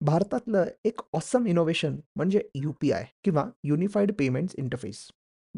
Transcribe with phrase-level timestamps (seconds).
[0.00, 5.08] भारतातलं एक awesome innovation म्हणजे यू-पी-आय किंवा युनिफाईड पेमेंट्स इंटरफेस.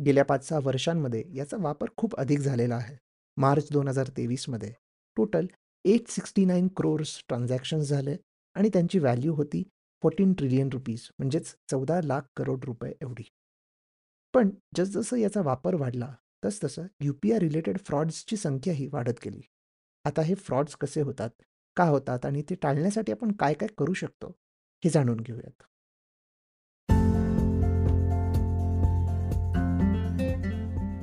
[0.05, 2.97] गेल्या 5-6 वर्षांमध्ये याचा वापर खूप अधिक झालेला आहे.
[3.37, 4.73] मार्च 2023 मध्ये
[5.17, 5.47] टोटल
[5.85, 8.17] 869 क्रोर्स ट्रान्झॅक्शन्स झाले
[8.55, 9.63] आणि त्यांची व्हॅल्यू होती
[10.03, 13.29] ₹14 ट्रिलियन रुपीज म्हणजेच 14 लाख करोड रुपये एवढी.
[14.35, 19.41] पण जसजसं याचा वापर वाढला, तसतसं यू-पी-आय रिलेटेड फ्रॉड्सची संख्याही वाढत गेली.
[20.05, 21.31] आता हे फ्रॉड्स कसे होतात,
[21.81, 24.37] का होतात आणि ते टाळण्यासाठी आपण काय-काय करू शकतो,
[24.85, 25.63] हे जाणून घेऊयात.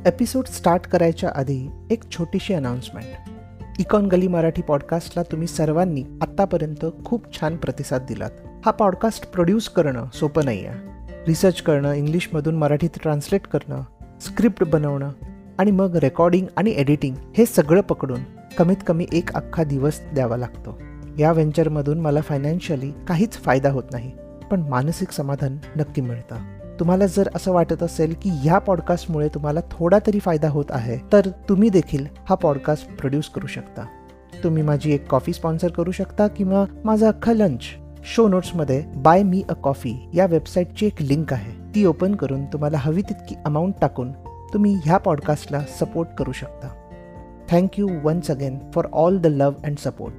[0.08, 3.30] एपिसोड स्टार्ट करायच्या आधी एक छोटीशी अनाउन्समेंट.
[3.80, 8.32] इकॉन गली मराठी पॉडकास्टला तुम्ही सर्वांनी आत्तापर्यंत खूप छान प्रतिसाद दिलात.
[8.66, 10.80] हा पॉडकास्ट प्रोड्यूस करणं सोपं नाही आहे.
[11.26, 13.82] रिसर्च करणं, इंग्लिशमधून मराठीत ट्रान्सलेट करणं,
[14.20, 15.12] स्क्रिप्ट बनवणं
[15.58, 18.20] आणि मग रेकॉर्डिंग आणि एडिटिंग हे सगळं पकडून
[18.58, 20.78] कमीत कमी एक अख्खा दिवस द्यावा लागतो.
[21.20, 24.12] या व्हेंचरमधून मला फायनान्शियली काहीच फायदा होत नाही,
[24.52, 26.36] पण मानसिक समाधान नक्की मिळतं.
[26.80, 31.30] तुम्हाला जर असं वाटत असेल की ह्या पॉडकास्टमुळे तुम्हाला थोडा तरी फायदा होत आहे तर
[31.50, 33.86] तुम्ही देखील हा पॉडकास्ट प्रोड्यूस करू शकता
[34.44, 37.60] तुम्ही माझी एक कॉफी स्पॉन्सर करू शकता किंवा माझा अख्खा लंच
[38.06, 42.78] शो नोट्समध्ये बाय मी अ कॉफी या वेबसाईटची एक लिंक आहे ती ओपन करून तुम्हाला
[42.78, 44.12] हवी तितकी अमाऊंट टाकून
[44.54, 46.77] तुम्ही ह्या पॉडकास्टला सपोर्ट करू शकता
[47.52, 50.14] thank you once again for all the love and support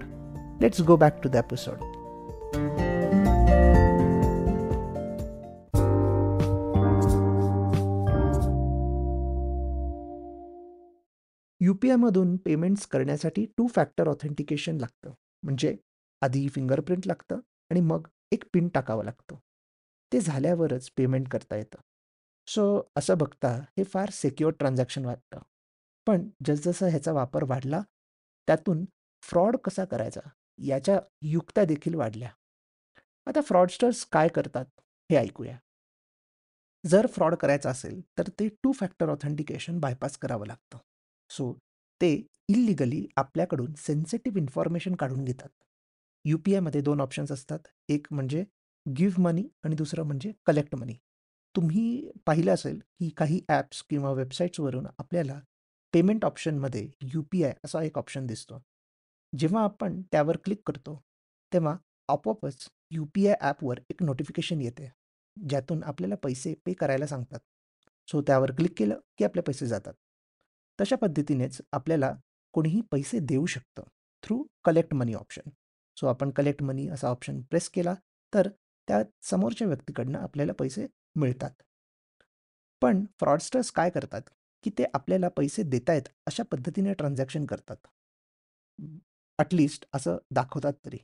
[0.63, 1.77] let's go back to the episode
[11.61, 15.11] यू-पी-आयमधून payments करण्यासाठी टू फॅक्टर ऑथेंटिकेशन लागतं.
[15.43, 15.77] म्हणजे
[16.23, 17.37] आधी फिंगरप्रिंट लागतं
[17.71, 19.37] आणि मग एक पिन टाकावं लागतं.
[20.13, 21.77] ते झाल्यावरच पेमेंट करता येतं.
[22.47, 25.39] सो असं बघता हे फार सिक्युअर ट्रान्झॅक्शन वाटतं.
[26.09, 27.81] पण जसजसा ह्याचा वापर वाढला,
[28.47, 28.85] त्यातून
[29.23, 30.21] फ्रॉड कसा करायचा
[30.59, 32.31] याच्या युक्त्या देखील वाढल्या.
[33.27, 34.65] आता फ्रॉडस्टर्स काय करतात
[35.11, 35.59] हे ऐकूया.
[36.87, 40.79] जर फ्रॉड करायचा असेल, तर ते टू फॅक्टर ऑथेंटिकेशन बायपास करावं लागतं.
[41.31, 41.53] सो
[42.03, 45.49] ते इलिगली आपल्याकडून सेन्सिटिव्ह इन्फॉर्मेशन काढून घेतात.
[46.25, 47.59] यू-पी-आयमध्ये दोन ऑप्शन्स असतात.
[47.89, 48.45] एक म्हणजे
[48.99, 50.95] गिव्ह मनी आणि दुसरं म्हणजे कलेक्ट मनी.
[51.57, 55.41] तुम्ही पाहिलं असेल, की काही ॲप्स किंवा वेबसाईट्सवरून आपल्याला
[55.99, 58.59] पेमेंट ऑप्शनमध्ये यू-पी-आय असा एक ऑप्शन दिसतो.
[59.39, 61.03] जेव्हा आपण त्यावर क्लिक करतो,
[61.53, 61.77] तेव्हा
[62.09, 64.93] आपोआपच यू-पी-आय ॲपवर एक नोटिफिकेशन येते,
[65.49, 67.41] ज्यातून आपल्याला पैसे पे करायला सांगतात.
[68.09, 69.95] सो त्यावर क्लिक केलं, की आपले पैसे जातात.
[70.81, 72.15] तशा पद्धतीनेच आपल्याला
[72.53, 73.83] कोणीही पैसे देऊ शकतं
[74.23, 75.51] through collect money option.
[75.97, 77.95] So आपण कलेक्ट मनी असा ऑप्शन प्रेस केला
[78.35, 78.49] तर
[78.89, 80.87] त्या समोरच्या व्यक्तीकडनं आपल्याला पैसे
[81.17, 81.63] मिळतात.
[82.83, 84.23] पण फ्रॉडस्टर्स काय करतात,
[84.65, 87.77] की ते आपल्याला पैसे देतायत अशा पद्धतीने ट्रान्झॅक्शन करतात.
[89.39, 90.99] ॲटलिस्ट असं दाखवतात तरी.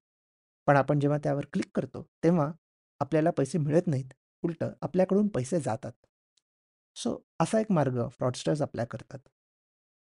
[0.68, 2.50] पण आपण जेव्हा त्यावर क्लिक करतो, तेव्हा
[3.00, 4.08] आपल्याला पैसे मिळत नाहीत.
[4.42, 5.92] उलटं आपल्याकडून पैसे जातात.
[6.96, 9.18] सो असा एक मार्ग फ्रॉडस्टर्स आपल्या करतात.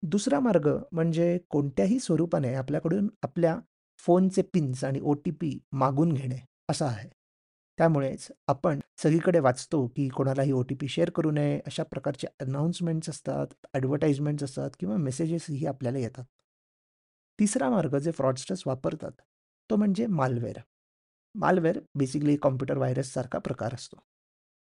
[0.03, 3.59] दुसरा मार्ग म्हणजे कोणत्याही स्वरूपाने आपल्याकडून आपल्या
[3.99, 7.09] फोनचे पिन्स आणि ओ-टी-पी मागून घेणे असा आहे.
[7.77, 14.43] त्यामुळेच आपण सगळीकडे वाचतो, की कोणालाही ओ-टी-पी शेअर करू नये अशा प्रकारचे अनाउन्समेंट्स असतात, ॲडव्हर्टाइजमेंट्स
[14.43, 16.23] असतात किंवा मेसेजेसही आपल्याला येतात.
[17.39, 19.11] तिसरा मार्ग जे फ्रॉडस्टर्स वापरतात,
[19.69, 20.59] तो म्हणजे मालवेअर.
[21.35, 23.97] मालवेअर बेसिकली कॉम्प्युटर व्हायरससारखा प्रकार असतो.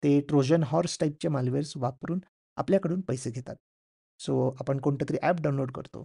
[0.04, 2.20] ते ट्रोजन हॉर्स टाइपचे मालवेअर्स वापरून
[2.58, 3.56] आपल्याकडून पैसे घेतात.
[4.20, 6.04] सो आपण कोणतं तरी ॲप डाउनलोड करतो.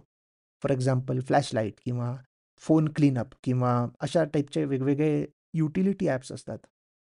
[0.63, 2.15] फॉर एक्झाम्पल फ्लॅशलाईट किंवा
[2.63, 6.57] फोन क्लीनअप किंवा अशा टाईपचे वेगवेगळे युटिलिटी ॲप्स असतात.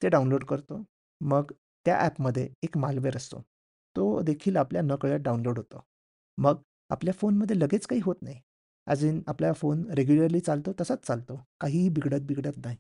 [0.03, 0.83] ते डाउनलोड करतो.
[1.21, 1.53] मग
[1.87, 3.41] त्या ॲपमध्ये एक मालवेअर असतो.
[3.97, 5.85] तो देखील आपल्या नकळत डाउनलोड होतो.
[6.39, 8.41] मग आपल्या फोनमध्ये लगेच काही होत नाही.
[8.87, 11.37] ॲज इन आपला फोन रेग्युलरली चालतो तसाच चालतो.
[11.61, 12.77] काहीही बिघडत-बिघडत नाही.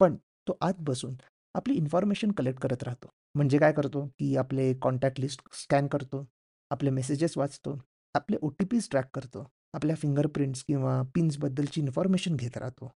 [0.00, 0.16] पण
[0.48, 1.14] तो आत बसून
[1.54, 3.08] आपली इन्फॉर्मेशन कलेक्ट करत राहतो.
[3.34, 6.24] म्हणजे काय करतो, की आपले कॉन्टॅक्ट लिस्ट स्कॅन करतो.
[6.70, 7.78] आपले मेसेजेस वाचतो,
[8.14, 9.44] आपले ओ-टी-पीज ट्रॅक करतो,
[9.74, 12.90] आपल्या फिंगरप्रिंट्स किंवा पिन्सबद्दलची इन्फॉर्मेशन घेत राहतो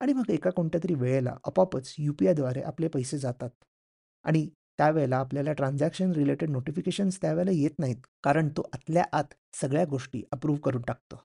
[0.00, 3.50] आणि मग एका कोणत्यातरी वेळेला आपोआपच यू-पी-आयद्वारे आपले पैसे जातात
[4.24, 4.48] आणि
[4.78, 10.60] त्यावेळेला आपल्याला ट्रान्झॅक्शन रिलेटेड नोटिफिकेशन्स त्यावेळेला येत नाहीत, कारण तो आतल्या आत सगळ्या गोष्टी अप्रूव्ह
[10.60, 11.22] करून टाकतो.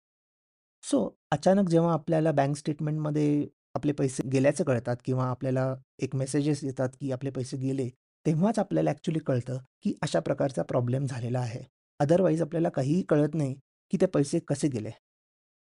[0.83, 6.89] सो अचानक जेव्हा आपल्याला बँक स्टेटमेंटमध्ये आपले पैसे गेल्याचं कळतात किंवा आपल्याला एक मेसेजेस येतात,
[7.00, 7.89] की आपले पैसे गेले,
[8.25, 11.63] तेव्हाच आपल्याला ॲक्च्युली कळतं, की अशा प्रकारचा प्रॉब्लेम झालेला आहे.
[12.00, 13.56] अदरवाईज आपल्याला काहीही कळत नाही,
[13.91, 14.91] की ते पैसे कसे गेले.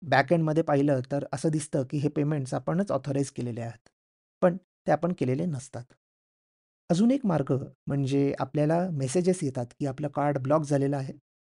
[0.03, 3.89] बॅकएंडमध्ये पाहिलं तर असं दिसतं, की हे पेमेंट्स आपणच ऑथराईज केलेले आहेत.
[4.41, 5.83] पण ते आपण केलेले नसतात.
[6.89, 7.51] अजून एक मार्ग
[7.87, 11.13] म्हणजे आपल्याला मेसेजेस येतात, की आपलं कार्ड ब्लॉक झालेलं आहे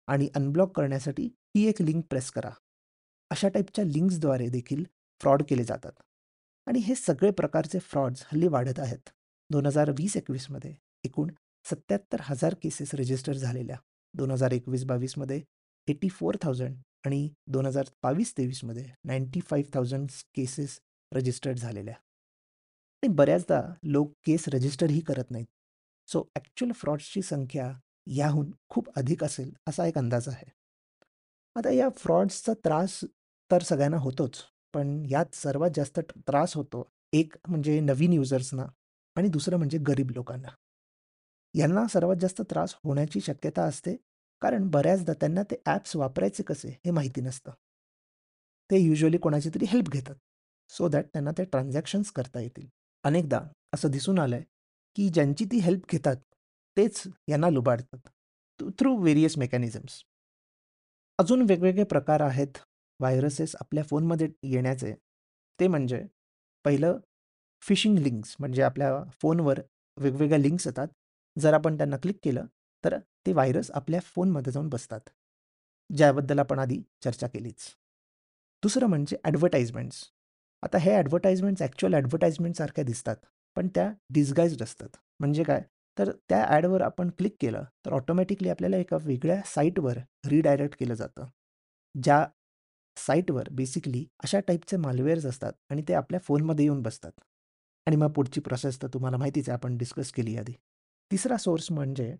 [0.07, 2.49] आणि अनब्लॉक करण्यासाठी ही एक लिंक प्रेस करा.
[3.31, 4.83] अशा टाईपच्या लिंक्सद्वारे देखील
[5.21, 5.91] फ्रॉड केले जातात.
[6.67, 9.09] आणि हे सगळे प्रकारचे फ्रॉड्स हल्ली वाढत आहेत
[9.49, 11.29] दोन हजार वीस एकवीसमध्ये एकूण
[11.65, 13.77] सत्याहत्तर हजार केसेस रजिस्टर झालेल्या
[14.13, 15.41] दोन हजार एकवीस बावीसमध्ये
[15.87, 16.75] एटी फोर थाउजंड
[17.05, 20.79] आणि दोन हजार बावीस तेवीसमध्ये ninety five thousand cases
[21.11, 21.93] registered झालेल्या.
[23.03, 25.47] आणि बऱ्याचदा लोक केस रजिस्टरही करत नाहीत.
[26.07, 27.71] सो ॲक्च्युअल फ्रॉड्सची संख्या
[28.07, 30.49] याहून खूप अधिक असेल असा एक अंदाज आहे.
[31.55, 32.99] आता या फ्रॉड्सचा त्रास
[33.51, 34.43] तर सगळ्यांना होतोच
[34.73, 38.65] पण यात सर्वात जास्त त्रास होतो एक म्हणजे नवीन युजर्सना
[39.15, 40.47] आणि दुसरं म्हणजे गरीब लोकांना.
[41.53, 43.95] यांना सर्वात जास्त त्रास होण्याची शक्यता असते
[44.41, 47.51] कारण बऱ्याचदा त्यांना ते ॲप्स वापरायचे कसे हे माहिती नसतं.
[48.69, 50.15] ते युजली कोणाची तरी हेल्प घेतात
[50.69, 52.67] सो दॅट त्यांना ते ट्रान्झॅक्शन्स करता येतील.
[53.03, 53.39] अनेकदा
[53.73, 54.43] असं दिसून आलं आहे
[54.95, 56.17] की ज्यांची ती हेल्प घेतात
[56.77, 58.09] तेच यांना लुबाडतात
[58.79, 60.01] थ्रू वेरियस मेकॅनिझम्स
[61.19, 62.57] अजून वेगवेगळे प्रकार आहेत
[62.99, 64.93] व्हायरसेस आपल्या फोनमध्ये येण्याचे.
[65.59, 66.01] ते म्हणजे
[66.65, 66.97] पहिलं
[67.63, 69.59] फिशिंग लिंक्स म्हणजे आपल्या फोनवर
[69.97, 70.87] वेगवेगळ्या लिंक्स येतात.
[71.37, 72.45] जर आपण त्यांना क्लिक केलं
[72.83, 74.99] तर ते व्हायरस आपल्या फोनमध्ये जाऊन बसतात.
[75.89, 77.75] ज्याबद्दल आपण आधी चर्चा केलीच.
[78.63, 80.03] दुसरं म्हणजे ॲडव्हर्टाईजमेंट्स
[80.63, 83.15] आता हे ॲडव्हर्टाईजमेंट्स ॲक्च्युअल ॲडव्हर्टाईजमेंटसारख्या दिसतात
[83.57, 84.89] पण त्या डिस्गाईज्ड असतात.
[85.19, 85.61] म्हणजे काय?
[85.97, 89.97] तर त्या ॲडवर आपण क्लिक केलं तर ऑटोमॅटिकली आपल्याला एका वेगळ्या साईटवर
[90.27, 91.25] रिडायरेक्ट केलं जातं.
[91.95, 92.25] ज्या
[92.97, 97.11] साईटवर बेसिकली अशा टाईपचे मालवेअर्स असतात आणि ते आपल्या फोनमध्ये येऊन बसतात.
[97.87, 100.53] आणि मग पुढची प्रोसेस तर तुम्हाला माहितीच आहे आपण डिस्कस केली आधी.
[101.11, 102.15] तिसरा सोर्स म्हणजे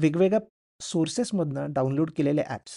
[0.00, 0.40] वेगवेगळ्या
[0.80, 2.72] सोर्सेसमधनं डाउनलोड केलेले ॲप्स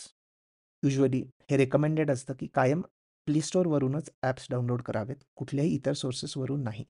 [0.83, 2.81] युजली हे रेकमेंडेड असतं की कायम
[3.27, 6.85] प्ले स्टोअरवरूनच ॲप्स डाउनलोड करावेत कुठल्याही इतर सोर्सेसवरून नाही.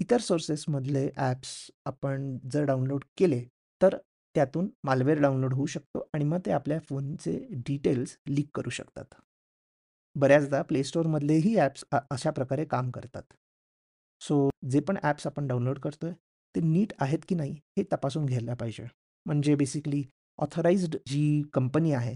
[0.00, 1.50] इतर सोर्सेसमधले ॲप्स
[1.86, 3.42] आपण जर डाउनलोड केले
[3.80, 3.96] तर
[4.34, 9.04] त्यातून मालवेअर डाउनलोड होऊ शकतो आणि मग ते आपल्या फोनचे डिटेल्स लीक करू शकतात.
[10.16, 13.22] बऱ्याचदा प्ले स्टोअरमधलेही ॲप्स अशा प्रकारे काम करतात.
[14.20, 16.14] सो जे पण ॲप्स आपण डाउनलोड करतो आहे
[16.54, 18.86] ते नीट आहेत की नाही हे तपासून घ्यायला पाहिजे.
[19.26, 20.02] म्हणजे बेसिकली
[20.38, 22.14] ऑथराइज्ड जी कंपनी आहे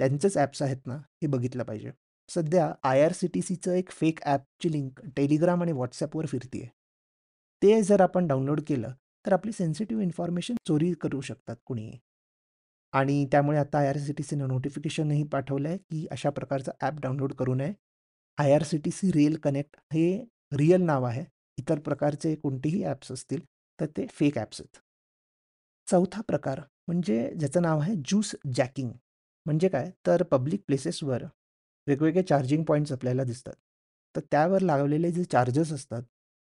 [0.00, 1.90] त्यांचेच ॲप्स आहेत ना हे बघितलं पाहिजे.
[2.28, 6.68] सध्या आय आर सी टी सीचं एक फेक ॲपची लिंक टेलिग्राम आणि व्हॉट्सॲपवर फिरते
[7.62, 8.92] ते जर आपण डाउनलोड केलं
[9.24, 11.90] तर आपली सेन्सिटिव्ह इन्फॉर्मेशन चोरी करू शकतात कुणी
[12.92, 17.00] आणि त्यामुळे आता आय आर सी टी सीनं नोटिफिकेशनही पाठवलं आहे की अशा प्रकारचं ॲप
[17.00, 17.72] डाउनलोड करू नये.
[18.38, 20.04] I R C T C rail connect हे
[20.52, 21.24] रिअल नाव आहे.
[21.58, 23.40] इतर प्रकारचे कोणतेही ॲप्स असतील
[23.78, 24.78] तर ते फेक ॲप्स आहेत.
[25.90, 28.90] चौथा प्रकार म्हणजे ज्याचं नाव आहे ज्यूस जॅकिंग.
[29.46, 29.90] म्हणजे काय?
[30.06, 31.24] तर पब्लिक प्लेसेसवर
[31.86, 33.54] वेगवेगळे चार्जिंग पॉईंट्स आपल्याला दिसतात.
[34.14, 36.02] तर त्यावर लावलेले जे चार्जेस असतात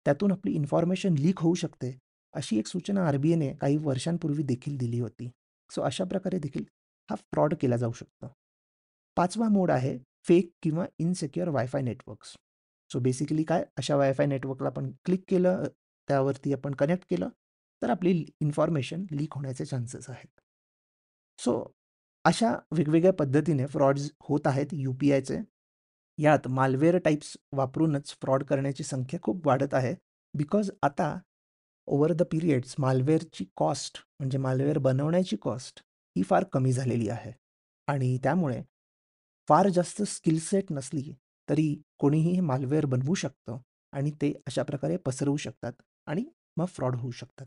[0.05, 1.97] त्यातून आपली इन्फॉर्मेशन लीक होऊ शकते
[2.33, 5.29] अशी एक सूचना आर बी आयने काही वर्षांपूर्वी देखील दिली होती.
[5.69, 6.63] सो अशा प्रकारे देखील
[7.09, 8.33] हा फ्रॉड केला जाऊ शकतो.
[9.17, 9.97] पाचवा मोड आहे
[10.27, 12.35] फेक किंवा insecure wifi networks.
[12.89, 13.63] So basically काय?
[13.77, 15.63] अशा वायफाय नेटवर्कला आपण क्लिक केलं
[16.07, 17.29] त्यावरती आपण कनेक्ट केलं
[17.85, 18.11] तर आपली
[18.41, 20.39] इन्फॉर्मेशन लीक होण्याचे चान्सेस आहेत.
[21.39, 21.73] सो
[22.25, 25.37] अशा वेगवेगळ्या पद्धतीने फ्रॉड्स होत आहेत यू पी आयचे
[26.17, 29.93] यात मालवेअर टाईप्स वापरूनच फ्रॉड करण्याची संख्या खूप वाढत आहे.
[30.33, 31.17] बिकॉज आता
[31.87, 35.81] ओवर द पिरियड्स मालवेअरची कॉस्ट म्हणजे मालवेअर बनवण्याची कॉस्ट
[36.15, 37.31] ही फार कमी झालेली आहे.
[37.87, 38.61] आणि त्यामुळे
[39.47, 41.13] फार जास्त स्किल सेट नसली
[41.49, 43.57] तरी कोणीही हे मालवेअर बनवू शकतं
[43.91, 45.73] आणि ते अशा प्रकारे पसरवू शकतात
[46.05, 46.25] आणि
[46.57, 47.45] मग फ्रॉड होऊ शकतात.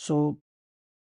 [0.00, 0.16] सो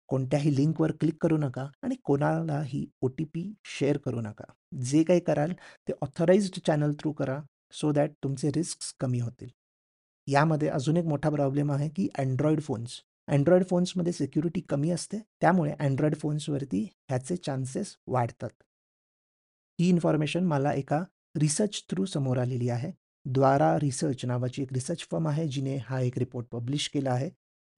[0.09, 3.43] कोणत्याही लिंकवर क्लिक करू नका आणि कोणालाही ओ टी पी
[3.79, 4.45] शेअर करू नका.
[4.83, 5.53] जे काही कराल
[5.89, 7.41] ते ऑथराइज्ड चॅनल थ्रू करा
[7.73, 9.49] सो दॅट तुमचे रिस्क कमी होतील.
[10.27, 15.73] यामध्ये अजून एक मोठा प्रॉब्लेम आहे की अँड्रॉइड फोन्स अँड्रॉइड फोन्समध्ये सिक्युरिटी कमी असते त्यामुळे
[15.81, 18.51] अँड्रॉइड फोन्सवरती ह्याचे चान्सेस वाढतात.
[19.79, 21.03] ही इन्फॉर्मेशन मला एका
[21.41, 22.91] रिसर्च थ्रू समोर आलेली आहे.
[23.27, 27.31] द्वारा रिसर्च नावाची एक रिसर्च फर्म आहे जिने हा एक रिपोर्ट पब्लिश केला आहे.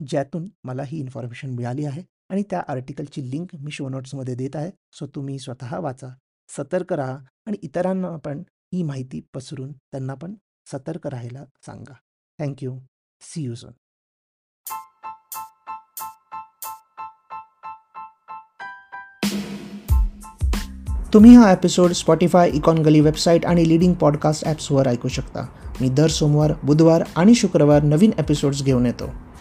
[0.07, 4.71] ज्यातून मला ही इन्फॉर्मेशन मिळाली आहे आणि त्या आर्टिकलची लिंक मी शो नोट्समध्ये देत आहे.
[4.91, 6.07] सो तुम्ही स्वतः वाचा
[6.49, 10.33] सतर्क राहा आणि इतरांना पण ही माहिती पसरून त्यांना पण
[10.71, 11.93] सतर्क राहायला सांगा.
[12.39, 12.77] थँक्यू
[13.21, 13.71] सी यू सोन
[21.13, 25.45] तुम्ही हा episode Spotify Econ Gali website आणि लिडिंग पॉडकास्ट ॲप्सवर ऐकू शकता.
[25.81, 29.28] मी दर सोमवार बुधवार आणि शुक्रवार नवीन एपिसोड्स घेऊन येतो.